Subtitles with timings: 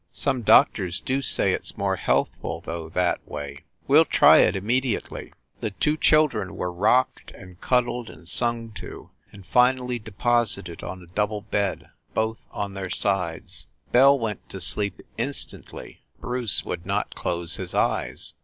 [0.13, 3.65] Some doctors do say it s more healthful, though, that way.
[3.87, 8.21] We ll try it im mediately." The two children were rocked and cuddled and THE
[8.21, 12.89] BREWSTER MANSION 337 sung to, and finally deposited on a double bed, both on their
[12.89, 13.67] sides.
[13.91, 18.33] Belle went to sleep instantly; Bruce would not close his eyes.